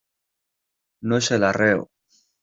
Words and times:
¡no 1.01 1.17
es 1.17 1.29
el 1.29 1.43
arreo!... 1.43 1.91